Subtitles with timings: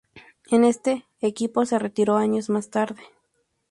[0.49, 3.03] En este equipo se retiró años más tarde.